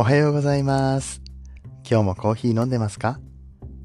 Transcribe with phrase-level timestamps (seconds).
[0.00, 1.20] おはようございます。
[1.84, 3.18] 今日もコーヒー飲んでますか？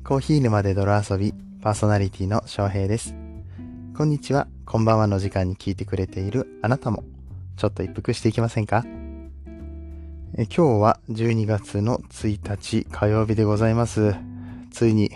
[0.04, 3.16] コーヒー沼で泥遊び、パーソナリティの翔平です。
[3.98, 7.04] こんにちは、こんばんはの時間に聞いてくれているあなたも、
[7.58, 8.86] ちょっと一服していきませんか？
[10.38, 14.14] え今日は12月の1日火曜日でございます。
[14.70, 15.10] ついに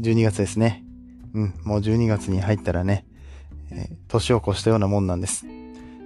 [0.00, 0.84] 12月ですね。
[1.32, 3.06] うん、もう12月に入ったらね、
[3.70, 5.46] え年を越したようなもんなんです。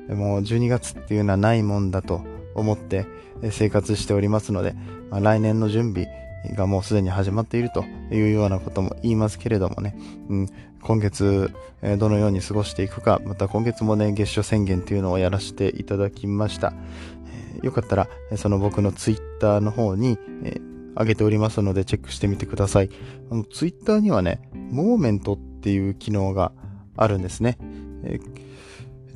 [0.07, 3.07] でも12月っていうのはないもんだと思って
[3.51, 4.75] 生活しておりますので、
[5.11, 6.09] まあ来年の準備
[6.57, 9.97] がもうすでに始まっているというようなことも言いますけれどもね、
[10.29, 10.49] うん、
[10.83, 11.51] 今月、
[11.99, 16.75] どのように過ごしていくか、また今月もね、月初宣言っていうのをやらせていただきました。
[17.63, 22.91] よかったら、その僕のツイッターの方に、えー上げておりますのでチェックしてみてください。
[23.31, 26.53] あのツイッターにはね、モーメントっていう機能が
[26.97, 27.59] あるんですね。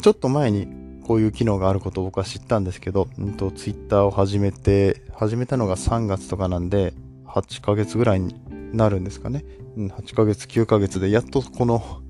[0.02, 0.66] ちょっと前に
[1.08, 6.92] こういう機能があることを僕は知ったんですけど、うんと、ツイッターを始めて、始めたのが3月とかなんで、
[7.26, 8.34] 8ヶ月ぐらいに
[8.74, 9.42] なるんですかね。
[9.78, 12.02] うん、8ヶ月、9ヶ月で、やっとこの、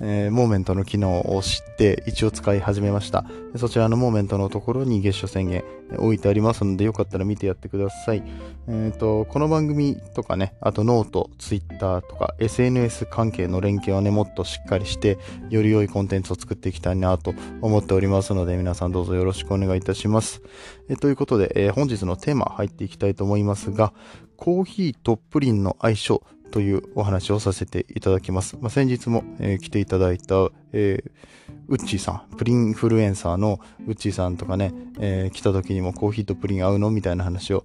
[0.00, 3.24] えーモーメントの機能を知って一応使い始めました。
[3.56, 5.64] そちらのモーメントのところに月初宣言
[5.98, 8.22] 置いてありますので、よかったら見てやってください。
[8.68, 15.18] えっ、と、この番組とかね、あとノート、ツイッターとか SNS 関係の連携をね、もっとしっかりして、
[15.50, 20.42] より良いコンテンツを作っていきたいなと思っておりますので、皆さんどうぞよろしくお願いいたします。
[20.88, 23.92] えということで、えー本日のテーマ入っていきたいと思いますが、
[24.36, 26.22] コーヒーとプリンの相性
[26.54, 28.56] というお話をさせていただきます。
[28.60, 31.10] まあ、先日も、えー来ていただいた、えー
[31.66, 37.64] ウッチーさん、プリンフルエンサーのウッチーさんとかね、えー来た時にもコーヒーとプリン合うのみたいな話を、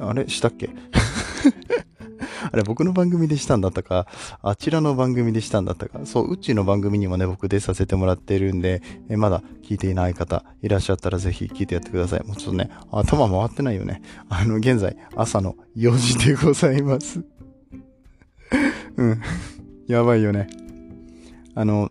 [0.00, 0.28] あれ？
[0.28, 0.68] したっけ？
[2.52, 4.06] あれ、僕の番組でしたんだったか、
[4.42, 12.24] あちらの番組でしたんだったか、そう、うちの番組にもね、僕出させてもらってるんで、えまだ聞いていない方いらっしゃったらぜひ聞いてやってください。
[12.26, 14.02] もうちょっとね、頭回ってないよね。
[14.28, 17.24] あの、現在、朝の4時でございます。
[19.00, 19.20] うん。
[19.88, 20.46] やばいよね。
[21.54, 21.90] あの、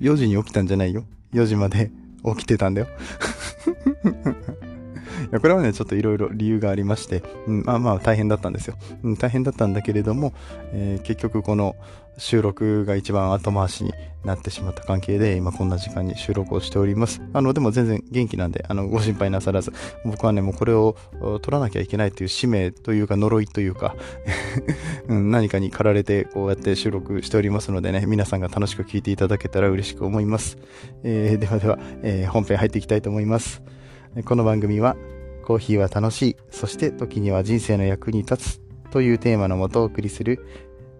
[0.00, 1.04] 4時に起きたんじゃないよ。
[1.34, 1.90] 4時まで
[2.24, 2.88] 起きてたんだよ。
[5.32, 8.76] やこれはね、ちょっといろいろ理由がありまして、うん、まあまあ大変だったんですよ。
[9.02, 10.32] うん、大変だったんだけれども、
[10.72, 11.76] えー結局この
[12.18, 13.92] 収録が一番後回しに
[14.24, 17.20] なってしまった関係で、今こんな時間に収録をしております。
[17.32, 19.72] あの、でも全然元気なんで、あの、ご心配なさらず、
[20.04, 23.94] 僕はね、もうこれを取らなきゃいけないという使命というか呪いというか、
[25.08, 30.58] うん、何かに駆られてこうやって収録しておりますのでね、皆さんが楽しく聞いていただけたら嬉しく思います。
[31.04, 33.62] えーではでは、えー本編入っていきたいと思います。
[34.24, 34.96] この番組は、
[35.46, 40.44] コーヒーは楽しい、そして時には人生の役に立つというテーマのもとお送りする、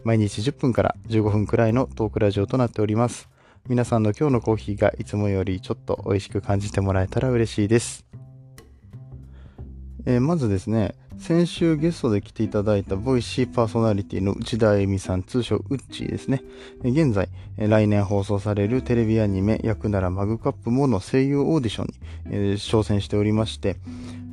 [0.04, 3.28] 毎日10分から15分くらいのトークラジオとなっております。
[3.68, 8.06] 皆さんの今日のコーヒーがいつもよりちょっと美味しく感じてもらえたら嬉しいです。
[10.04, 16.44] えーまずですね、先週ゲストで来ていただいたボイシーパーソナリティの内田恵美さん、通称ウッチーですね。
[16.84, 21.94] 現在、来年放送されるテレビアニメ、役ならマグカップもの声優オーディションに、
[22.26, 23.78] えー挑戦しておりまして、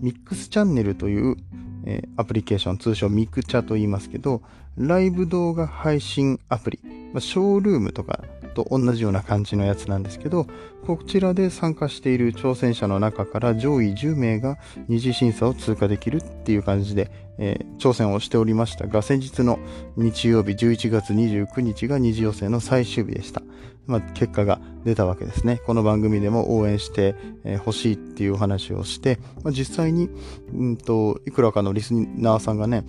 [0.04, 1.38] ミックスチャンネルという、
[1.86, 4.42] えーアプリケーション、通称ミクチャと言いますけど、
[4.78, 6.80] ライブ動画配信アプリ、
[7.14, 10.46] まあ、ショールームとかと同じような感じのやつなんですけど、
[10.86, 19.60] こちらで参加している挑戦者の中から上位10名が二次審査を通過できるっていう感じで、えー挑戦をしておりましたが、先日の
[19.98, 23.42] 日曜日11月29日が二次予選の最終日でした。
[23.86, 25.62] まあ、結果が出たわけですね。
[25.66, 30.10] この番組でも応援してえ欲しいっていうお話をして、まあ、実際に、
[30.54, 32.86] うんと、いくらかのリスナーさんがね、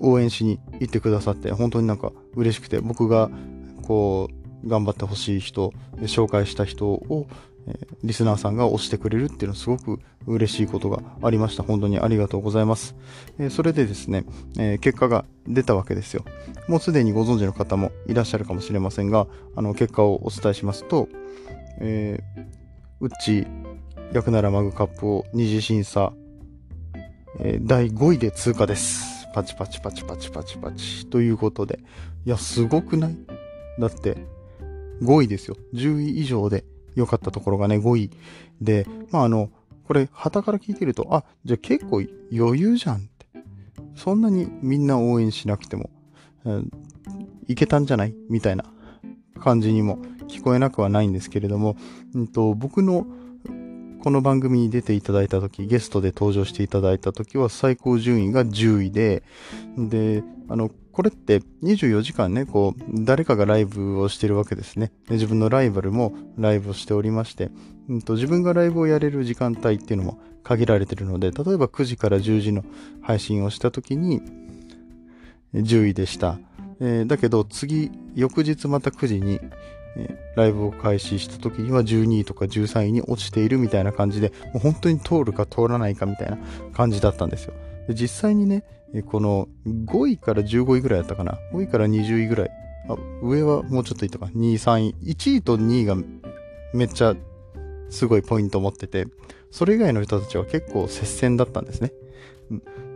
[0.00, 3.30] 応援しに行ってくださって、本当になんか嬉しくて、僕が
[3.82, 7.26] こう、頑張ってほしい人、紹介した人を、
[7.66, 11.62] えリスナーさんが押してくれるっていうのはすごく嬉しいことがありました。
[11.62, 12.94] 本当にありがとうございます。
[13.38, 14.24] えーそれでですね、
[14.58, 16.24] えー結果が出たわけですよ。
[16.68, 19.26] もうすでにご存知の方もいらっしゃるかもしれませんが、
[19.56, 21.08] あの、結果をお伝えしますと、
[21.80, 22.20] え
[23.00, 23.46] うっち、
[24.12, 26.12] 役ならマグカップを二次審査、
[27.38, 29.26] え第5位で通過です。
[29.32, 31.06] パチパチパチパチパチパチ。
[31.06, 31.78] ということで。
[32.26, 33.16] いや、すごくない？
[33.78, 34.16] だって、
[35.02, 35.56] 5位ですよ。
[35.74, 36.64] 10位以上で
[37.00, 38.10] 良かったところがね、5位
[38.60, 39.50] で、まああの、
[39.84, 42.02] これ、旗から聞いてると、あ、じゃあ結構
[42.32, 43.26] 余裕じゃんって。
[43.96, 45.90] そんなにみんな応援しなくても、
[46.44, 46.70] うん
[47.48, 48.14] いけたんじゃない？
[48.28, 48.64] みたいな
[49.40, 49.98] 感じにも
[50.28, 51.76] 聞こえなくはないんですけれども、
[52.14, 53.06] うんと、僕の
[54.02, 59.24] この番組に出ていただいた時、ゲストで登場していただいた時は最高順位が10位で、
[59.76, 60.70] で、あの、
[61.00, 64.92] これって24時間ね、こう、誰かがライブをしてるわけですね。
[65.08, 67.50] で自分のライバルもライブをしておりまして、
[67.88, 72.66] うんと、自分がライブをやれる時間帯っていうのも限られてるので、例えば9時から10時の
[73.00, 74.20] 配信をした時に、
[75.54, 76.38] 10位でした。
[76.80, 79.40] えー、だけど次、翌日また9時に、
[79.96, 86.36] えー、ライブを開始した時には12位とか13位に落ちているみたいな感じで、もう本当に通るか通らないかみたいな
[86.74, 87.54] 感じだったんですよ。
[87.90, 88.62] で実際にね、
[89.06, 91.38] この5位から15位ぐらいだったかな。
[91.52, 92.50] 5位から20位ぐらい。
[92.88, 94.26] あ、上はもうちょっといったか。
[94.26, 95.12] 2位、3位。
[95.12, 95.96] 1位と2位が
[96.72, 97.16] めっちゃ
[97.88, 99.08] すごいポイントを持ってて、
[99.50, 101.92] それ以外の人たちは結構接戦だったんですね。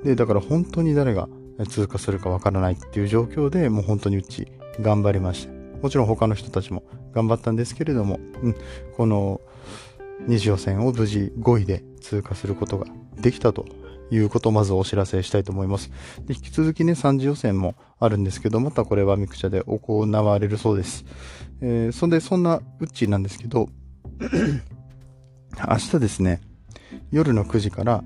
[0.04, 1.28] で、だから本当に誰が
[1.68, 4.46] 通過するかわからないっていう状況でもう本当にうち
[4.80, 5.52] 頑張りました。
[5.82, 8.56] もちろん他の人たちも頑張ったんですけれども、うん、
[8.96, 9.40] この
[10.28, 12.86] 二次予選を無事5位で通過することが
[13.20, 13.66] できたと
[14.14, 15.90] いうことをまずお知らせしたいと思います。
[16.26, 21.04] で引き続きね、3次予選もあるんですけど、またこれはミクチャで行われるそうです。
[21.60, 23.68] えー、そんで、そんなウッチーなんですけど、
[25.68, 26.40] 明日ですね、
[27.10, 28.04] 夜の9時から、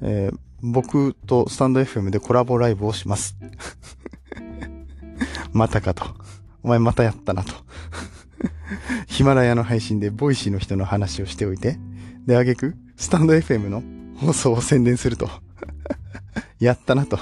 [0.00, 3.36] えー、僕とスタンド FM でコラボライブをします。
[5.52, 6.04] またかと。
[6.62, 7.52] お前またやったなと。
[9.06, 11.78] ヒマラヤの配信で Voicy の人の話をしておいて、
[12.26, 13.82] で、あげく、スタンド FM の
[14.22, 15.28] 放送を宣伝すると。
[16.60, 17.18] やったなと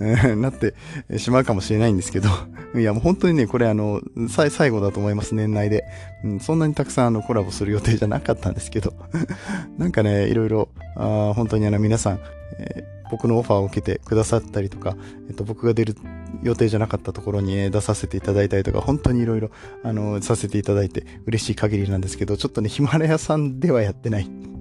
[0.36, 0.74] なって
[1.18, 2.30] しまうかもしれないんですけど
[2.74, 5.84] いやもう本当にね、これあの、最後だと思います、年内で。
[6.24, 8.94] うん、そんなにたくさんあのコラボする予定じゃなかったんですけど
[9.78, 12.20] なんかね、いろいろ、あ本当にあの皆さん、
[12.58, 14.96] えー、僕のオファーを受けてくださったりとか、
[15.28, 15.96] えっと、僕が出る
[16.42, 19.50] 予定じゃなかったところに、ね、出させていただいたりとか、本当にいろいろ、
[19.84, 24.53] あの、させていただいて嬉しい限りなんですけど、ちょっとね、ヒマラヤさんではやってない。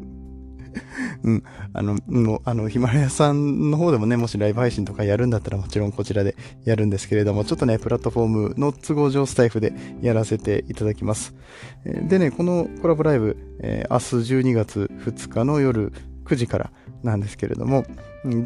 [1.24, 1.44] うん。
[1.74, 6.36] あの、もう、あの、ヒマラヤさんの方でもね、もしライブ配信とかやるんだったらもちろんこちらで
[6.66, 11.34] やるんですけれども、ちょっとね、プラットフォームの都合上スタイフでやらせていただきます。
[11.86, 15.94] でね、このコラボライブ、えー、明日12月2日の夜
[16.26, 16.72] 9時から
[17.04, 17.86] なんですけれども、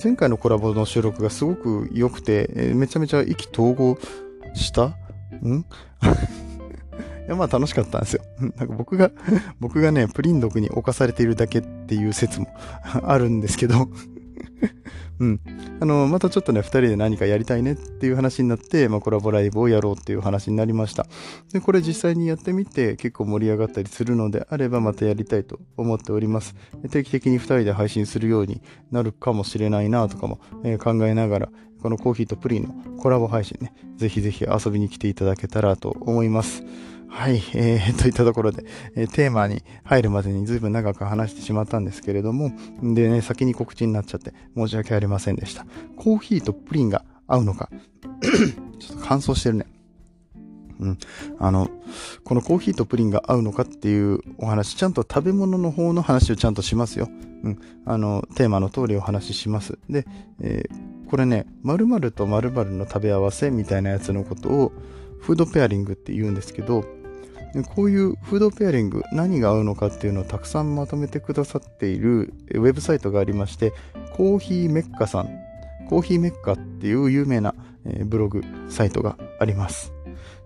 [0.04, 3.98] 前回のコラボの収録がすごく良くて、めちゃめちゃ意気投合
[4.54, 4.96] した？
[5.46, 5.66] ん？
[7.28, 8.22] や、まあ楽しかったんですよ。
[8.40, 9.12] なんか僕が、
[9.60, 12.48] 僕がね、プリン毒に侵されているだけっていう説も
[13.04, 13.90] あるんですけど
[15.20, 15.40] うん。
[15.80, 21.08] あの、またちょっとね、二人で何かやりたいねっていう話になって、まあコラボライブをやろうっていう話になりました。
[21.52, 26.56] で、これ実際にやってみて結構盛り上がったりするのであればまたやりたいと思っております。
[26.92, 31.50] 定期的に二人で配信するようになるかもしれないなとかも、えー、考えながら、
[31.82, 36.64] このコーヒーとプリンのコラボ配信ね、ぜひぜひ遊びに来ていただけたらと思います。
[37.10, 38.66] はい、えー、 といったところで、
[38.96, 42.52] えー、テーマに入るまでに随分長く話してしまったんですけれども、
[42.82, 45.66] でね、先に告知になっちゃって申し訳ありませんでした。
[45.96, 47.70] コーヒーとプリンが合うのか
[48.80, 49.66] ちょっと乾燥してるね。
[50.80, 50.98] うん。
[51.40, 51.70] あの、
[52.24, 57.10] このコーヒーとプリンが合うのかっていうお話、ちゃんと食べ物の方の話をちゃんとしますよ。
[57.44, 57.60] うん。
[57.86, 59.80] あの、テーマの通りお話しします。
[59.90, 60.06] で、
[60.40, 64.72] えー、これね、〇〇と〇〇の食べ合わせみたいなやつのことを、
[65.20, 66.86] フードペアリングって言うんですけど、
[67.76, 73.74] こういうフードペアリング何が合うのかっていうのをたくさんまとめてくださっているウェブサイトがありまして
[74.14, 75.30] コーヒーメッカさん。
[75.90, 77.56] コーヒーメッカっていう有名な
[78.06, 79.94] ブログサイトがあります。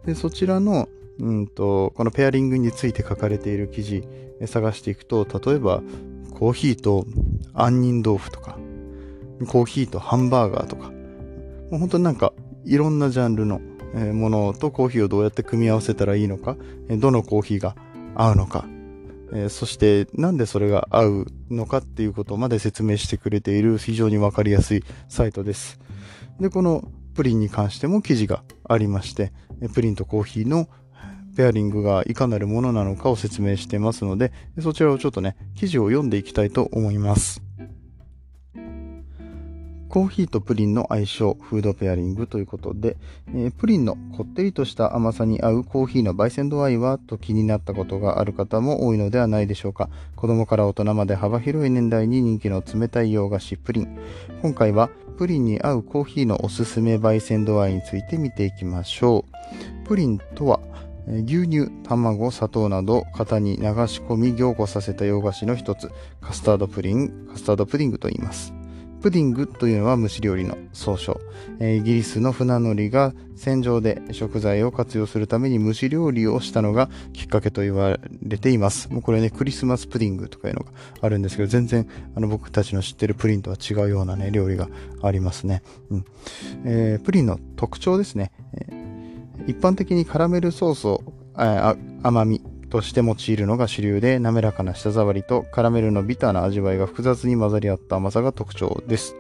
[0.06, 0.88] でそちらの
[1.20, 4.08] うんとこのペアリングについて書かれている記事
[4.46, 5.82] 探していくと例えば
[6.38, 7.06] コーヒーと
[7.54, 8.58] 杏仁豆腐とか
[9.48, 10.92] コーヒーとハンバーガーとか。
[11.72, 12.34] もう本当になんか
[12.66, 13.62] いろんなジャンルの
[13.94, 16.58] ものとコーヒーをどうやって組み合わせたらいいのか、
[16.90, 17.76] どのコーヒーが
[18.16, 18.66] 合うのか、
[19.50, 25.80] そしてなんでそれが合うのかっていうことまで説明してくれている非常にわかりやすいサイトです。
[26.40, 26.84] で、この
[27.14, 29.32] プリンに関しても記事がありまして、
[29.74, 30.68] プリンとコーヒーの
[31.36, 37.42] ペアリングがいかなるものなのかを説明してますので、そちらをちょっとね、記事を読んでいきたいと思います。
[39.92, 42.96] コーヒーとプリンの相性、フードペアリングということで、
[43.28, 49.90] えー、プリンのこってりとした甘さに合うコーヒーの焙煎度合いはと気になったことがある方も多いのではないでしょうか。
[50.16, 54.00] 子供から大人まで幅広い年代に人気の冷たい洋菓子プリン。
[54.42, 59.26] 今回はプリンに合うコーヒーのおすすめ焙煎度合いについて見ていきましょ
[59.84, 59.88] う。
[59.90, 60.62] プリンとは、
[61.06, 68.54] 牛乳、卵、砂糖など型に流し込み凝固させた洋菓子の一つ、カスタードプリン、カスタードプディングと言います。
[69.02, 71.20] プディングというのは蒸し料理の総称。
[71.60, 78.92] え、イギリスの船乗りが戦場で食材を活用するために蒸し料理をしたのがきっかけと言われています。
[78.94, 84.70] もうこれね、クリスマスプディングとかいうのがあるんですけど、全然あの僕たちの知ってるプリンとは違うようなね、料理が
[85.02, 85.64] ありますね。
[85.90, 86.06] うん
[86.66, 88.32] えー、プリンの特徴ですね。
[88.54, 88.68] え、
[89.48, 91.02] 一般的にカラメルソースを
[92.04, 99.16] 甘み、として用いるのが主流で、滑らかな舌触りとカラメルのビターな味わいが複雑に混ざり合った甘さが特徴です。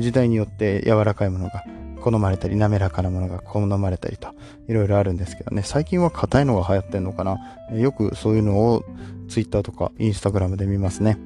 [0.00, 1.64] 時代によって柔らかいものが
[2.00, 4.28] 好まれたり、滑らかなものが好まれたりと、
[4.68, 7.38] いろいろあるんですけどね、最近は硬いのが流行ってんのかな？
[7.76, 8.84] よくそういうのを
[9.28, 11.18] Twitter とか Instagram で見ますね。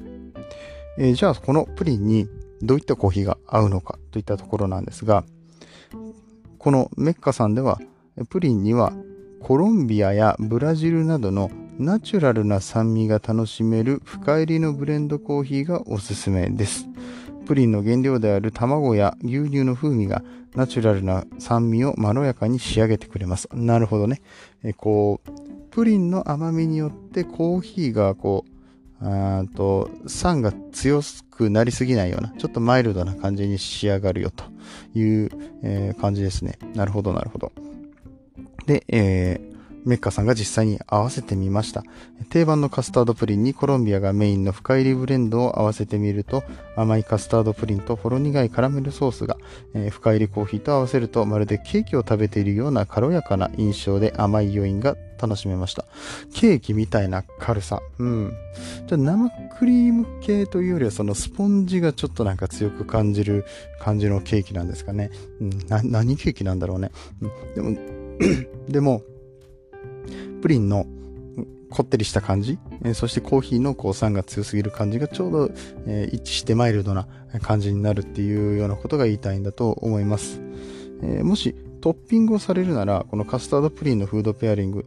[0.99, 2.27] え、じゃあ、このプリンに
[2.63, 5.25] どういったコーヒーが合うのかといったところなんですが、
[6.59, 7.79] このメッカさんでは、
[8.29, 8.93] プリンには
[9.41, 16.87] コロンビアやブラジルなどのナチュラルな酸味が楽しめる深入りのブレンドコーヒーがおすすめです。
[17.47, 20.23] プリンの原料である卵や牛乳の風味が
[20.55, 23.49] ナチュラルな酸味をまろやかに仕上げてくれます。
[23.53, 24.21] なるほどね。
[24.63, 25.31] えこう、
[25.71, 34.45] プリンの甘みによってコーヒーがこう、あと酸が強くなりすぎないような、ちょっとマイルドな感じに仕上がるよと
[34.95, 35.31] いう、
[35.63, 36.59] えー、感じですね。
[36.75, 37.53] なるほど、なるほど。
[38.67, 39.51] で、えー、
[39.85, 41.83] メッカさんが実際に合わせてみました。
[42.29, 46.43] 定番のカスタードプリンにコロンビアがメインの深入りブレンドを合わせてみると、
[46.77, 49.37] 甘いカスタードプリンとほろ苦いカラメルソースが、
[49.75, 55.85] えー、深入りコーヒーと合わせると、まるでケーキを食べているような軽やかな印象で甘い余韻が楽しめました。
[56.35, 57.81] ケーキみたいな軽さ。
[57.99, 58.33] うん。
[58.87, 63.45] じゃ生クリーム系というよりはそのスポンジがちょっとなんか強く感じる
[63.81, 65.11] 感じのケーキなんですかね。
[65.41, 66.91] うん、な何ケーキなんだろうね。
[67.57, 68.00] うん、でも
[68.69, 69.03] でも、
[70.43, 70.87] プリンの
[71.71, 75.51] こってりした感じ、え、そしてコーヒーのこう酸が強すぎる感じがちょうど、
[75.87, 77.07] え、一致してマイルドな
[77.43, 80.41] 感じになるっていうようなことが言いたいんだと思います。
[81.03, 84.87] え、もしトッピングをされるなら、このカスタードプリンのフードペアリング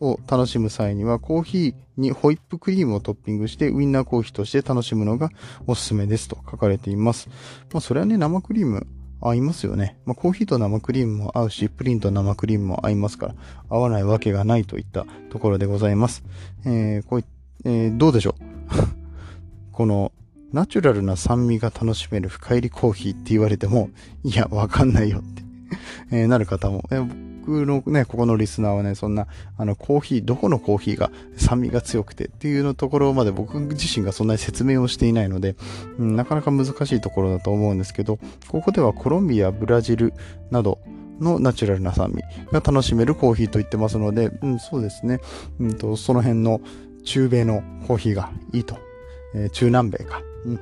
[0.00, 5.30] を楽しむ際には、コーヒーにホイップクリームをトッピングして、ウインナーコーヒーとして楽しむのが
[5.66, 7.28] おすすめですと書かれています。
[7.72, 8.86] まあ、それはね、生クリーム
[9.24, 9.98] 合いますよね。
[10.04, 13.34] まあ、コーヒーと生クリームも合うし、プリンと生クリームも合いますから、
[13.68, 16.22] 合わないわけがないといったところでございます。
[16.64, 17.24] えー、こうい、
[17.64, 18.44] えー、どうでしょう？
[19.72, 20.12] この、
[20.52, 23.90] ナチュラルな酸味が楽しめる深入りコーヒーって言われても、
[24.22, 25.42] いや、わかんないよって
[26.12, 29.26] え、なる方も、えー、僕のね、ここのリスナーはね、そんな、
[29.58, 35.54] あの、コーヒー、どこのコーヒーが酸味が強くてっていうのところまで僕自身がそんなに説明をしていないので、
[35.98, 40.14] うん、なかなか難しいところだと思うんですけど、ここではコロンビア、ブラジル
[40.50, 40.78] など、
[41.20, 45.20] のナチュラルな酸味が楽しめるコーヒーと言ってますので、うん、そうですね。
[45.60, 46.60] うんと、その辺の
[47.04, 48.78] 中米のコーヒーがいいと。
[49.32, 50.22] えー、中南米か。
[50.44, 50.60] うん。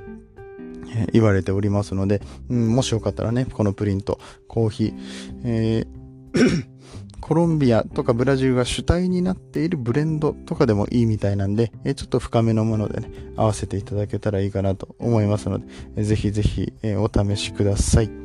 [1.11, 2.21] 言われておりますので、
[2.51, 4.95] うん、もしよかったらね、このプリント、コーヒー、
[5.43, 6.03] えー
[7.23, 15.61] コロンビアとかブラジルが主体になっているブレンドとかでもいいみたいなんで、ちょっと深めのものでね、合わせていただけたらいいかなと思いますの
[15.95, 18.22] で、ぜひぜひお試しください。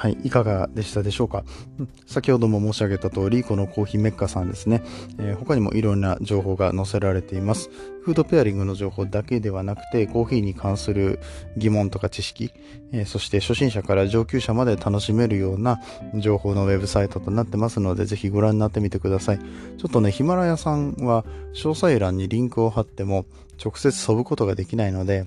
[0.00, 1.44] はい、いかがでしたでしょうか、
[2.08, 4.82] 先ほども申し上げた通り、このコーヒーメッカさんですね、
[5.18, 7.68] えー、他にもいろんな情報が載せられています。
[8.02, 11.20] フードペアリングの情報だけではなくて、コーヒーに関する
[11.58, 12.50] 疑問とか知識、
[12.92, 15.82] えー、そして初心者から上級者まで楽しめるような
[16.14, 19.38] 情報のウェブサイトとなってますので、ぜひご覧になってみてください。
[19.38, 23.26] ちょっとね、ヒマラヤさんは詳細欄にリンクを貼っても
[23.62, 25.26] 直接飛ぶことができないので、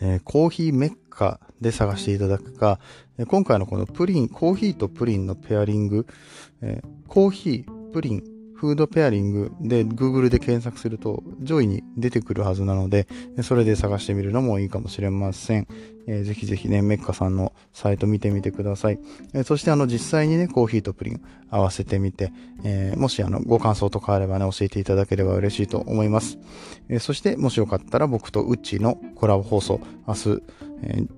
[0.00, 2.78] えー、コーヒーメッカで探していただくか、
[3.28, 6.06] 今回のこのプリン、コーヒーとプリンのペアリング、
[6.62, 8.22] えー、コーヒー、プリン、
[8.56, 13.06] フードペアリングで Google で検索すると上位に出てくるはずなので、
[13.42, 15.68] それで探してみるのもいいかもしれません。
[16.08, 18.98] えー、ぜひぜひね、メッカさんのサイト見てみてください。
[19.34, 21.20] えー、そしてあの実際にね、コーヒーとプリン
[21.50, 22.32] 合わせてみて、
[22.64, 26.38] えー、もしあのご感想とかあればね、教えていただければ嬉しいと思います。
[26.88, 30.42] えそしてもしよかったら僕とウッチーのコラボ放送、明日、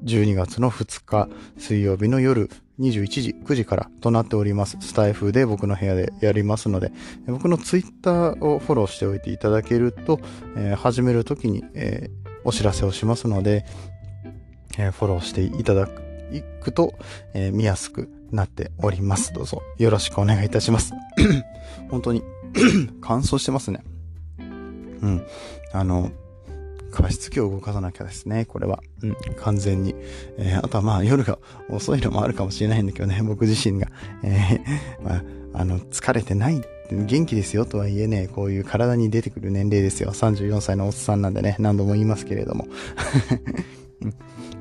[0.04, 2.48] 12月の2日水曜日の夜
[2.78, 4.76] 21時、9時からとなっております。
[4.80, 6.92] スタイフで僕の部屋でやりますので、
[7.26, 10.20] 僕のツイッターをフォローしておいていただけると、
[10.56, 13.64] えー、始めるときに、えー、お知らせをしますので、
[14.78, 15.88] えー、フォローしていただ
[16.60, 16.94] くと、
[17.34, 19.32] え見やすくなっております。
[19.32, 20.92] どうぞよろしくお願いいたします。
[21.90, 22.22] 本当に
[23.00, 23.82] 乾燥してますね。
[24.38, 24.42] う
[25.06, 25.26] ん。
[25.72, 26.12] あの、
[26.90, 28.82] 加湿器を動かさなきゃですね、これは。
[29.02, 29.94] うん、完全に。
[30.38, 33.88] えー、あとはまあ夜が遅いのもあるかもしれないんだけどね、 僕自身が。
[34.22, 40.12] えー、 まあ、あの、疲れてない元気ですよとはいえね、こういう体に出てくる年齢ですよ。
[40.12, 42.66] 34歳のおっさんなんでね、何度も言いますけれども。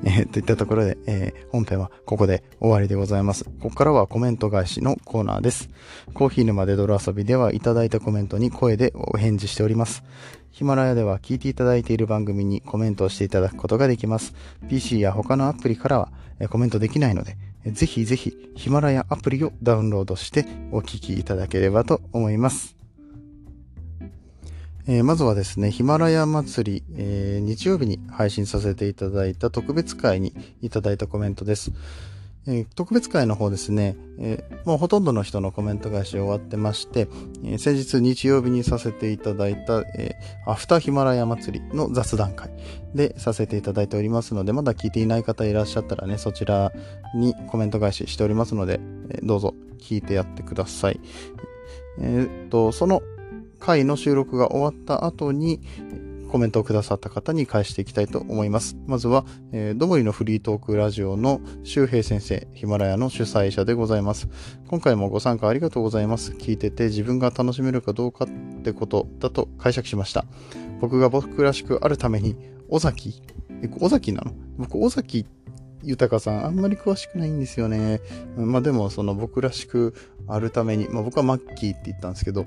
[0.04, 3.44] えー、といったところで、えー、本編はここで終わりでございます。
[3.44, 5.70] ここからはコメント返しのコーナーです。
[6.14, 10.04] コーヒー沼で泥遊びではいただいたコメントに声でお返事しております。
[10.50, 14.34] ヒマラヤでは聞いていただいている番組にコメントをしていただくことができます。
[14.68, 16.12] PC や他のアプリからは
[16.48, 17.36] コメントできないので、
[17.66, 22.76] ぜひぜひヒマラヤアプリをダウンロードしてお聞きいただければと思います。
[24.90, 31.72] えー、まずはですね、ヒマラヤ祭り、えー、日曜日に配信させていただいた特別会にいただいたコメントです。
[32.46, 37.06] えー、特別会の方ですね、え、もうほとんどの人のコメント返し終わってまして、
[37.44, 42.48] え、先日日曜日にさせていただいた、えアフターヒマラヤ祭りの雑談会
[42.94, 46.72] でさせていただいておりますので、まだ聞いていない方いらっしゃったらね、そちら
[47.14, 48.80] にコメント返ししておりますので、
[49.10, 50.98] えどうぞ聞いてやってください。
[52.00, 53.02] えっと、その
[53.58, 55.60] 回の収録が終わった後に、
[56.30, 58.76] コメントをくださった方に返していきたいと思います。
[58.86, 64.28] まずは、えー、どもりのフリートークラジオの周平先生、ヒマラヤの主催者でございます。
[64.66, 66.32] 今回もご参加ありがとうございます。
[66.32, 70.26] 聞いてて自分が楽しめるかどうかってことだと解釈しました。
[70.80, 72.36] 僕が僕らしくあるために、
[72.68, 73.22] 尾崎
[73.62, 74.32] え、尾崎なの？
[74.58, 75.24] 僕、尾崎
[75.82, 78.00] 豊さん、あんまり詳しくないんですよね。
[78.36, 79.94] まあでも、その僕らしく
[80.26, 82.44] あるために、まあ僕はマッキーって言ったんですけど、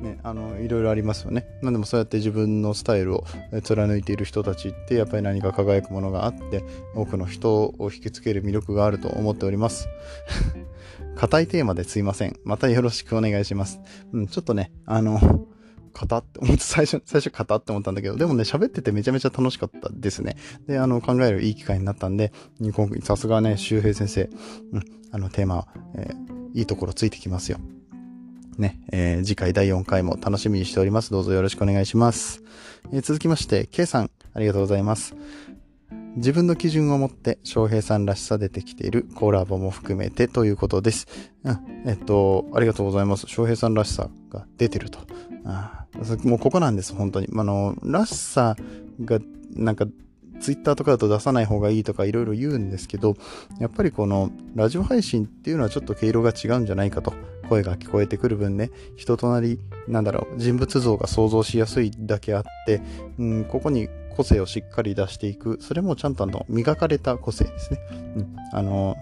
[0.00, 1.46] ね、あの、いろいろありますよね。
[1.62, 3.24] まあでもそうやって自分のスタイルを
[3.62, 9.88] 貫いている人たちって、やっぱり何か輝くものがあって、多くの人を引きつける魅力があると思っております。
[11.16, 12.36] 硬いテーマですいません。
[12.44, 13.80] またよろしくお願いします。
[14.12, 15.46] うん、ちょっとね、あの、
[15.94, 20.36] 型って思って、最初、最初型って思ったんだけど、でもね、喋っててめちゃめちゃ楽しかったですね。
[20.66, 24.28] で、あの、考えるいい機会になったんで、今回、さすがね、周平先生、
[24.72, 27.58] うん、あの、テーマ、えー、いいところついてきますよ。
[28.58, 31.10] ね、えー、次回第4回も楽しみにしております。
[31.10, 32.42] どうぞよろしくお願いします。
[32.92, 35.14] えー、続きまして、K さん、ありがとうございます。
[36.16, 41.06] 自分の基準を持って翔平さんらしさ出てきているコラボも含めてということです。
[41.44, 43.26] うん、えっと、ありがとうございます。
[43.26, 45.00] 翔平さんらしさが出てると。
[45.44, 45.84] あ
[46.24, 47.28] もうここなんです、本当に。
[47.34, 48.56] あの、らしさ
[49.04, 49.18] が、
[49.54, 49.86] なんか、
[50.40, 53.14] ツイッターとかだと出さない方がいいとかいろいろ言うんですけど、
[53.60, 57.12] やっぱりこのラジオ配信っていうのはちょっと毛色が違うんじゃないかと。
[57.48, 62.82] 声が聞こえてくる分ね、人となり、なんだろう、人物像が想像しやすいだけあって、
[63.18, 65.58] うん、ここに個性をしっかり出していく。
[65.60, 67.78] それもちゃんとあの、磨かれた個性ですね。
[68.16, 68.96] うん、あの、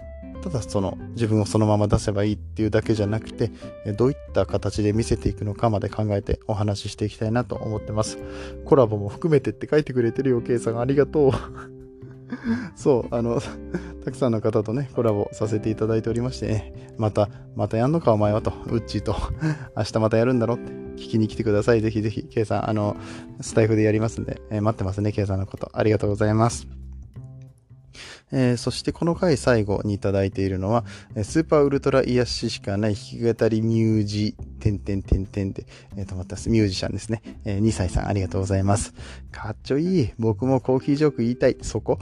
[0.45, 3.49] ただその自分をそのまま出せばいいっていうだけじゃなくて、
[3.97, 8.19] どういった形で見せていくのかまで考えてお話ししていきたいなと思ってます。
[8.63, 10.79] コラボも含めてって書いてくれてるよ、ケイさん。
[10.79, 11.31] ありがとう。
[12.77, 13.41] そう、あの、
[14.03, 19.15] たくさんの方とね、コラボさせていただいておりまして、ね、また、またやんのかお前はと、ウッチーと、
[19.75, 21.81] 明日またやるんだろって聞きに来てください。
[21.81, 22.95] ぜひぜひ、ケイさん、あの、
[23.41, 25.71] スタイフでやりますんで、えー、待ってますね、ケイさんのこと。
[25.73, 26.84] ありがとうございます。
[28.31, 30.83] えー、そしてこの回最後にいただいているのは、
[31.23, 37.21] スーパーウルトラ癒ししかない弾き語りミュージ、てんてんてんてんで、えー、止まったミュージシャンですね。
[37.45, 38.93] えー、2歳さんありがとうございます。
[39.31, 40.13] かっちょいい。
[40.17, 41.57] 僕もコーヒージョーク言いたい。
[41.61, 41.99] そこ？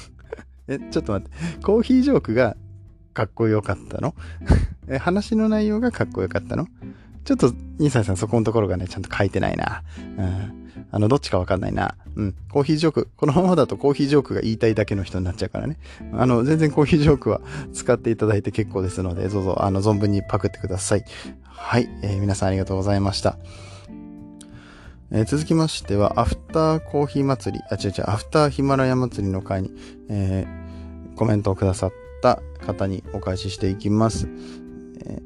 [0.68, 1.62] え、ちょっと待って。
[1.62, 2.56] コーヒージョークが
[3.12, 4.14] かっこよかったの？
[4.88, 6.66] え話の内容がかっこよかったの？
[7.24, 9.82] ちょっと、2歳さんそこのところがね、ちゃんと書いてないな。
[10.18, 11.94] うんあの、どっちかわかんないな。
[12.16, 12.34] うん。
[12.50, 13.08] コーヒージョーク。
[13.16, 15.78] このままだとコーヒージョークが言いたいだけの人になっちゃうからね。
[16.12, 17.40] あの、全然コーヒージョークは
[17.72, 21.04] 使っていただいて結構ですので、どうぞ、あの、存分にパクってください。
[21.44, 21.88] はい。
[22.02, 23.38] えー、皆さんありがとうございました。
[25.12, 29.72] えー、続きましては、アフターコーヒー祭り、あ、違う違う、アフターヒマラヤ祭りの会に、
[30.08, 34.28] えー、コメントをくださった方にお返ししていきます。
[35.04, 35.22] えー、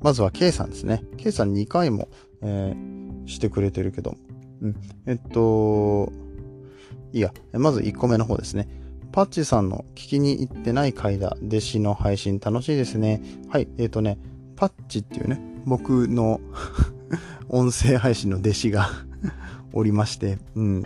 [0.00, 1.02] まずは K さんですね。
[1.16, 2.08] K さん2回も、
[2.42, 2.74] え、
[3.26, 4.16] してくれてるけど、
[4.60, 4.76] うん。
[5.06, 6.12] えっと、
[7.12, 8.68] いや、まず1個目の方ですね。
[9.12, 13.22] パッチさんの聞きに行ってない回だ、弟子の配信楽しいですね。
[13.48, 14.18] はい、えっ、とね、
[14.56, 16.40] パッチっていうね、僕の
[17.48, 18.90] 音声配信の弟子が
[19.72, 20.82] おりまして、うん。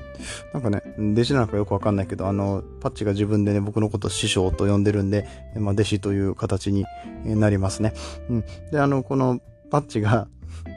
[0.52, 6.84] なんかね、弟子なのかよくわかんないけど、あの、パッチが自分でね、僕のこと師匠と呼んでるんで、まあ、弟子という形に
[7.24, 7.94] なりますね。
[8.28, 8.44] うん。
[8.70, 10.28] で、あの、このパッチが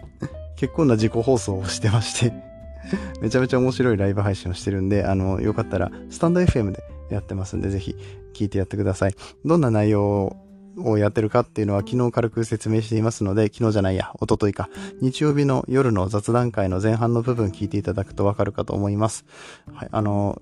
[0.55, 2.52] 結構な自己放送をしてまして
[3.21, 7.95] めちゃめちゃ面白いライブ配信をしてるんで、あの、よかったら、スタンド FM でやってますんで、ぜひ
[8.33, 9.15] 聞いてやってください。
[9.45, 10.35] どんな内容
[10.77, 14.69] をやってるかっていうのは昨日軽く説明していますので、昨日じゃないや、おとといか、
[15.01, 19.25] 日曜日の夜の雑談会の前半の部分聞いていただくとわかるかと思います。
[19.73, 20.41] はい、あの、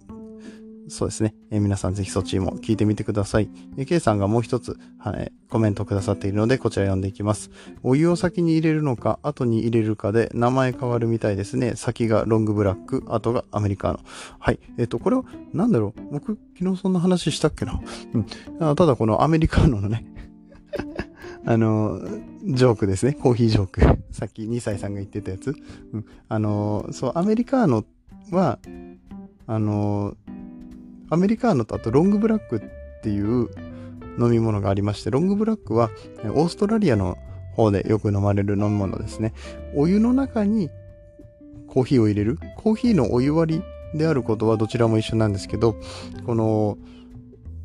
[0.91, 1.33] そうですね。
[1.51, 3.49] えー、皆さんぜひそっちも聞いてみてください。
[3.77, 7.49] えー、K さんがもう一つ、はい、コメントくださっているので、こちら読んでいきます。
[7.81, 11.75] お湯を先に入れるのか、後に入れるかで名前変わるみたいですね。
[11.77, 13.99] 先がロングブラック、後がアメリカーノ。
[14.37, 14.59] はい。
[14.77, 15.23] えっ、ー、と、これは、
[15.53, 16.01] なんだろう。
[16.11, 17.79] 僕、昨日そんな話したっけな。
[18.13, 18.25] うん。
[18.59, 20.05] あただこのアメリカーノのね
[21.47, 22.01] あの、
[22.43, 23.13] ジョークですね。
[23.13, 23.81] コーヒージョーク。
[24.11, 25.55] さっき2歳さんが言ってたやつ。
[25.93, 26.05] うん。
[26.27, 27.85] あの、そう、アメリカーノ
[28.31, 28.59] は、
[29.47, 30.15] あの、
[31.11, 32.61] アメリカーノとあとロングブラックっ
[33.03, 33.49] ていう
[34.17, 35.91] 飲み物がありまして、ロングブラックは
[36.23, 37.17] オーストラリアの
[37.55, 39.33] 方でよく飲まれる飲み物ですね。
[39.75, 40.69] お湯の中に
[41.67, 42.39] コーヒーを入れる。
[42.57, 43.61] コーヒーのお湯割
[43.93, 45.75] りであることはどちらも一緒なんですけど、
[46.25, 46.77] この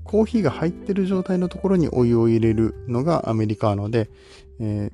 [0.03, 4.11] コーヒーが入ってる状態のところにお湯を入れるのがアメリカーノで、
[4.59, 4.91] え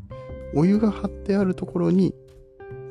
[0.55, 2.15] ー、お湯が張ってあるところに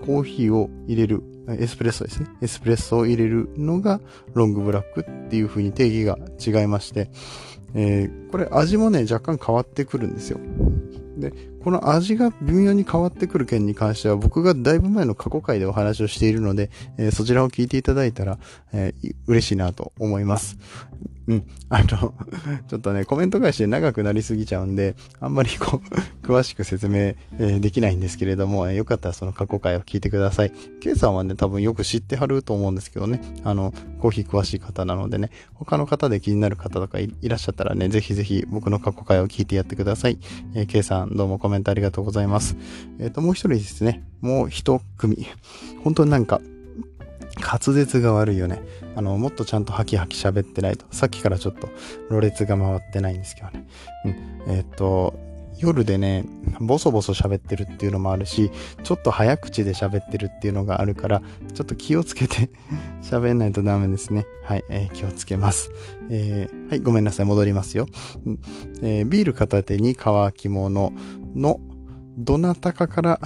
[0.06, 2.28] コーヒーを入れる、エスプレッソですね。
[2.42, 4.00] エスプレッソを入れるのが
[4.34, 7.10] ロングブラックっていう風に定義が違いまして、
[7.74, 10.40] えー、これ味もね、若干変わってくるんですよ。
[11.18, 18.40] で、この味が微妙に変わってくる件に関しては僕がだいぶ前の過去回でお話をしているので、えー、そちらを聞いていただいたら、
[18.74, 20.58] えー、嬉しいなと思います。
[21.28, 21.46] うん。
[21.70, 22.14] あの、
[22.68, 25.96] ちょっとね、コメント返しで長くなりすぎちゃうんで、あんまりこう、
[26.26, 30.52] 詳しく説明、えー、できないんですけれども、えー、よかったらその過去回を聞いてください。
[30.82, 40.18] K さんはね、多分よく知ってはると思うんですけどね、あの、コーヒー詳しい方なのでね、他の方で気になる方とかいらっしゃったらね、ぜひぜひ僕の過去回を聞いてやってください。
[40.56, 42.56] えー、K さんどうもコメントメントありがとうございます。
[43.00, 45.28] えっ、ー、と、もう一人ですね、もう一組。
[45.84, 46.42] 本当になんか、
[47.40, 48.62] 滑舌が悪いよね。
[48.96, 50.86] あの、もっとちゃんとハキハキ喋ってないと。
[50.92, 51.70] さっきからちょっと、
[52.10, 53.68] ろれつが回ってないんですけどね。
[54.06, 54.12] うん。
[54.54, 55.31] えー、っと、
[55.62, 56.26] 夜でね、
[56.60, 58.52] ボソボソ喋ってるっていうのもあるし、
[58.84, 61.22] ちょっと早口で喋ってるっていうのがあるから、
[61.54, 62.50] ちょっと気をつけて
[63.02, 64.26] 喋んないとダメですね。
[64.44, 65.72] はい、えー、気をつけます。
[66.10, 67.86] えー、はい、ごめんなさい、戻りますよ。
[68.82, 70.94] えー、ビール片手に乾き物
[71.36, 71.60] の、
[72.18, 73.20] どなたかから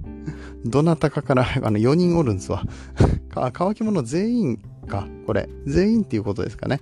[0.64, 2.64] どなたかから、あの、4人おるんですわ。
[3.52, 5.48] 乾き物全員か、これ。
[5.66, 6.80] 全員っていうことですかね。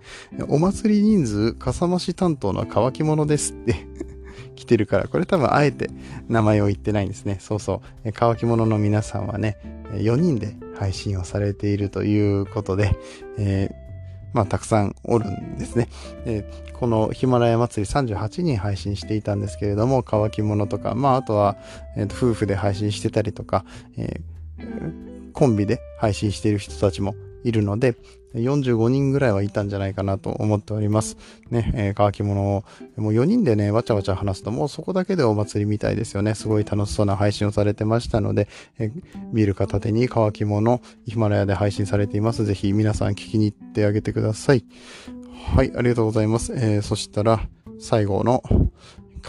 [0.48, 3.86] お祭り人数、かさ増し担当の乾き物ですって
[4.58, 5.88] 来てるから、これ多分あえて
[6.28, 7.38] 名前を言ってないんですね。
[7.40, 8.10] そうそう。
[8.12, 9.56] 乾き物の皆さんはね、
[9.92, 12.96] 4人で配信をされているということで、
[13.38, 13.88] えー
[14.34, 15.88] まあ、たくさんおるんですね。
[16.26, 21.56] えー、このヒマラヤ祭り38人配信していたんですけれども、乾き物とか、まあ、あとは、
[21.96, 23.64] えー、と夫婦で配信してたりとか、
[23.96, 27.14] えー、コンビで配信している人たちも
[27.44, 27.96] いるので、
[28.34, 31.16] 45人ぐらいはいたんじゃないかなと思っております。
[31.50, 32.64] ね、えー、乾き物を、
[32.96, 36.34] もう4人でね、わちゃわちゃ話すと、もうそこだけでお祭りみたいですよね。
[36.34, 38.48] すごい楽しそうな配信をされてましたので、
[38.78, 38.92] えー、
[39.32, 42.44] ビール片手に乾き物、ヒマラヤで配信されています。
[42.44, 44.64] ぜひ皆さん聞きに行ってあげてください。
[45.54, 46.52] はい、ありがとうございます。
[46.54, 47.40] えー、そしたら、
[47.80, 48.42] 最後の、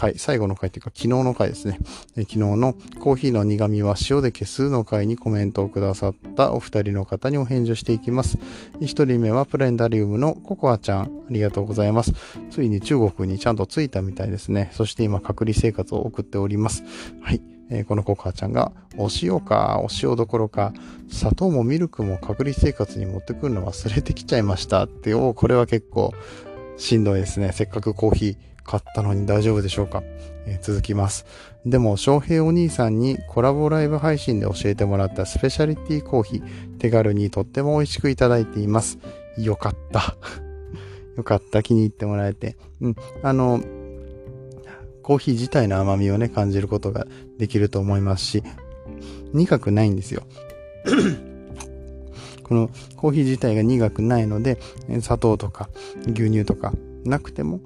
[0.00, 1.78] 回、最後の回というか昨日の回ですね。
[2.16, 8.38] え昨日のコーヒーの苦味は塩で消すの回にコメントをくださったお二人の方にお返事をしていきます。
[8.80, 12.14] 一人目はプレンダリウムのココアちゃん、ありがとうございます。
[12.50, 14.70] ついに中国にちゃんと着いたみたいですね。
[14.72, 16.82] そして今隔離生活を送っております。
[17.20, 17.42] はい。
[17.72, 20.72] えー、このココアちゃんが、お塩か、お塩どころか、
[21.08, 26.12] 砂糖もミルクも隔離生活に持ってくるの忘れてきちゃいましたって、おこれは結構
[26.78, 27.52] しんどいですね。
[27.52, 30.04] せっかくコーヒー買ったのに大丈夫でしょうか、
[30.46, 31.26] えー、続きます。
[31.66, 38.98] でも、翔平お兄さんにコラボライブ配信で教えてもらったスペシャリティコーヒー、手軽にとっても美味しくいただいています。
[39.36, 40.16] よかった。
[41.18, 41.64] よかった。
[41.64, 42.56] 気に入ってもらえて。
[42.80, 42.96] うん。
[43.24, 43.60] あの、
[45.02, 48.44] コーヒー自体の甘みをね、感じることができると思いますし、
[49.32, 50.22] 苦くないんですよ。
[52.44, 54.58] このコーヒー自体が苦くないので、
[55.00, 55.70] 砂糖とか
[56.06, 56.72] 牛乳とか
[57.04, 57.58] なくても、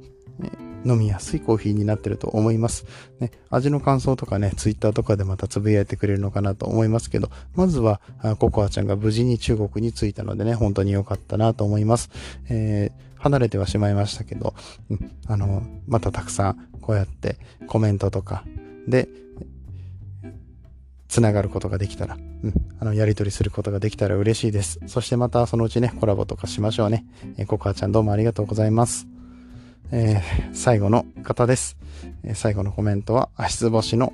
[0.84, 2.84] 飲みやすいコーヒーになってると思います。
[3.20, 8.00] ね、味の感想とかね、ツイッターとかでまたつぶやいてくれるのかなと思いますけど、まずは、
[8.38, 12.10] ココアちゃんが無事に中国に着いたのでね、本当に良かったなと思います。
[12.48, 14.54] えー、離れてはしまいましたけど、
[14.90, 18.44] うん、あの、またたくさんこうやってコメントとか
[18.86, 19.08] で、
[21.08, 24.80] つながることができたら、うん、あの、やりとりすることができたら嬉しいです。
[24.86, 27.06] そしてまたそのうちね、コラボとかしましょうね。
[27.38, 29.13] えー、ココアちゃんどうもありがとうございます。
[29.92, 31.76] えー、最後の方です。
[32.22, 34.12] えー、最後のコメントは、足つぼしの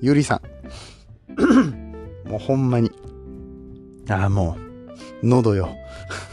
[0.00, 0.40] ゆりさ
[2.26, 2.28] ん。
[2.28, 2.90] もうほんまに。
[4.08, 4.56] ああ、も
[5.22, 5.70] う、喉よ。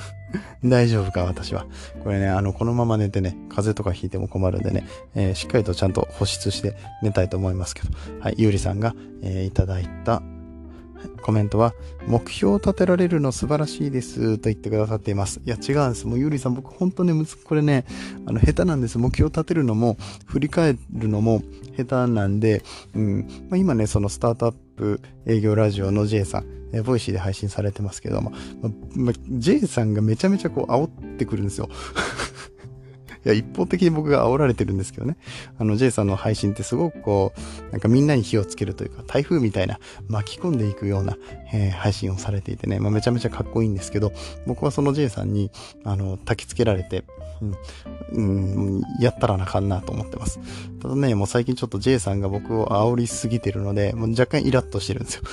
[0.66, 1.66] 大丈夫か、私は。
[2.04, 7.90] これね、あの、このまま寝てね、風邪とかひいても困るんでね、えー、しっかりとちゃんと保湿して寝たいと思いますけど。
[8.20, 10.22] はい、ゆりさんが、えー、いただいた、
[11.22, 11.74] コメントは、
[12.08, 15.42] 目標を立てられるの素晴らしいですと言ってくださっています。
[15.46, 16.08] いや、違うんです。
[16.08, 17.14] もうゆうりさん、僕本当ね、
[17.46, 17.86] これね、
[18.26, 18.98] あの、下手なんです。
[18.98, 21.42] 目標を立てるのも、振り返るのも
[21.78, 22.64] 下手なんで、
[22.96, 31.70] うん、まあ、今ね、そのスタートアップ営業ラジオの J さん、え Voicy で配信されてますけども、まま J さんがめちゃめちゃこう煽ってくるんですよ。
[33.26, 35.18] いや、一方的に僕が煽られてるんですけどね。
[35.58, 37.34] あの、J さんの配信ってすごくこ
[37.68, 41.18] う、なんかみんなに火をつけるというか、台風みたいな巻き込んでいくような、
[41.54, 44.12] えー、配信をされていてね、まあ、めちゃめちゃかっこいいんですけど、
[44.46, 45.52] 僕はその J さんに、
[45.84, 47.06] あの、焚きつけられて、
[48.12, 50.40] うん、うん、やったらなかんなと思ってます。
[50.82, 55.24] ただね、もう最近ちょっと J さんが僕を煽りすぎてるので、もう若干イラッとしてるんですよ。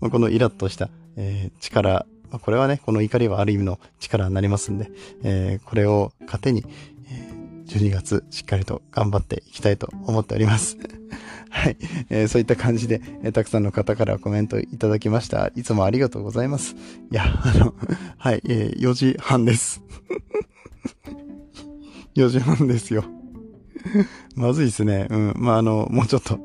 [0.10, 4.90] このイラッとした、えー、力まあ、これはね、この怒りはある意味の力になりますんで、
[5.22, 6.64] えー、これを糧に、
[7.10, 10.76] えー、12月しっかりと頑張っていきたいと思っております。
[11.50, 11.76] はい、
[12.10, 15.50] えー、そういった感じで、えー、たくさんの方からコメントいただきました。
[15.56, 16.76] いつもありがとうございます。
[17.10, 17.74] いや、あの、
[18.18, 19.82] はい、えー、4時半です。
[22.14, 23.04] 4時半ですよ。
[24.34, 25.06] まずいですね。
[25.08, 25.34] うん。
[25.36, 26.38] まあ、あの、もうちょっと、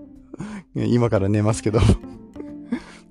[0.76, 1.80] 今から寝ますけど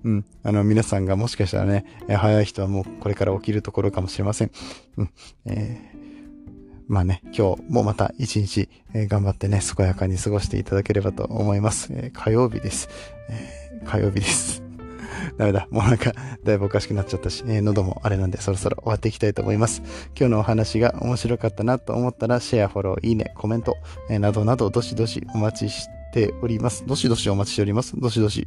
[0.05, 0.25] うん。
[0.43, 4.51] あの、皆さんがもしかしたらね、えー、早い人はもうこれから起きるところかもしれません。
[4.97, 5.11] うん。
[5.47, 11.89] えー、まあね、今日もまた一日、えー、頑張ってね、健やかに過ごしていただければと思います。
[11.93, 12.89] えー、火曜日です。
[13.31, 14.63] えー、火曜日です。
[15.39, 15.69] ダメだ。
[15.71, 16.13] もうなんか、
[16.45, 19.83] だいぶおかしくなっちゃったし、えー、喉もあれなんでそろそろ終わっていきたいと思います。
[20.19, 23.77] 今日のお話が面白かったなと思ったら、シェア、フォロー、いいね、コメント、
[24.11, 26.85] えー、などなど、どしどしお待ちしてております。
[26.87, 27.99] どしどしお待ちしております。
[27.99, 28.47] どしどし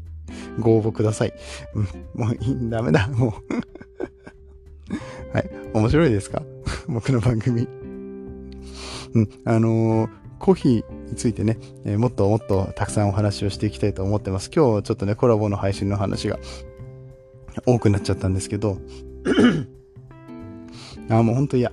[0.60, 1.34] ご応募ください。
[1.74, 1.84] うん、
[2.26, 3.32] もういい、ダメだ、もう
[5.34, 5.50] はい。
[5.74, 6.44] 面白いですか？
[6.88, 7.68] 僕の番組。
[9.14, 14.50] うん、あのー、コーヒーについてね、えー、もっともっとたくさんお話をしていきたいと思ってます。
[14.54, 16.40] 今日ちょっとね、コラボの配信の話が
[17.66, 18.78] 多くなっちゃったんですけど、
[21.10, 21.72] あ、もうほんと嫌。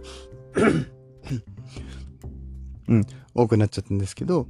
[2.89, 4.47] うん、多くなっちゃったんですけど、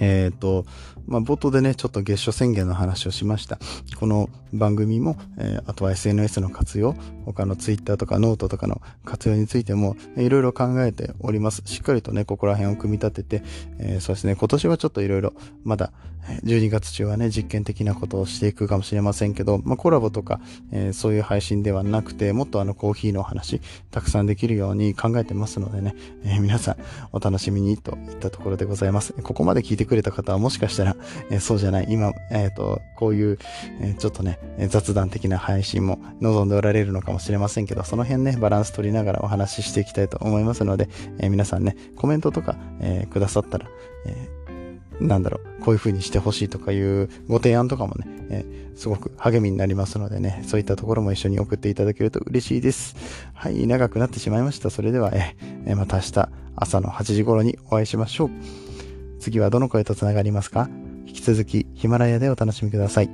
[0.00, 0.64] えっ、ー、と、
[1.06, 3.58] まあ、冒頭でね、ちょっと月初宣言の話をしました。
[3.98, 11.62] この番組も、えー、あとは SNS の活用、他の Twitter とかノートとかの活用についても、いろいろ考えております。
[11.64, 13.44] しっかりとね、ここら辺を組み立てて、
[13.78, 15.32] えー、そうですね、今年はちょっといろいろ、
[15.64, 15.92] まだ、
[16.44, 23.60] 12月中はね、実験的なことをしていくかもしれませんけど、まあ、コラボとか、えー、そういう配信ではなくて、もっとあのコーヒーの話、
[23.90, 26.76] たくさんできるように考えてますのでね、え、皆さん
[27.12, 29.12] お楽しみにといったところでございます。
[29.14, 30.91] ここまで聞いてくれた方はもしかしたら、
[31.30, 33.38] えー、そうじゃない、今、えっ、ー、と、こういう、
[33.80, 43.66] え、ちょっとね、雑談的な配信も望んでおられるのかもしれませんけど、その辺ね、バランス取りながらお話ししていきたいと思いますので、え、皆さんね、コメントとか、え、くださったら、
[44.06, 52.96] えー、なんだろう、こういう風にしてほしいとかいうご提案とかもね、えー、すごく励みになりますのでね、そういったところも一緒に送っていただけると嬉しいです。
[53.34, 54.70] はい、長くなってしまいました。
[54.70, 58.30] それでは、えー、また明日朝の8時頃にお会いしましょう。
[59.20, 60.68] 次はどの声と繋がりますか？
[61.06, 63.08] 引き続きヒマラヤでお楽しみください。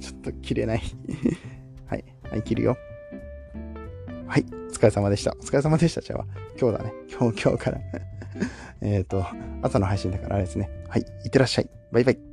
[0.00, 0.82] ちょっと切れない
[1.86, 2.04] はい。
[2.30, 2.76] はい、切るよ。
[4.26, 4.46] はい。
[4.50, 5.32] お疲れ様でした。
[5.32, 6.00] お疲れ様でした。
[6.00, 6.24] じゃあ、
[6.60, 6.92] 今日だね。
[7.10, 7.80] 今日、今日から
[8.80, 9.24] えっと、
[9.62, 10.70] 朝の配信だからあれですね。
[10.88, 11.02] はい。
[11.24, 11.70] いってらっしゃい。
[11.90, 12.31] バイバイ。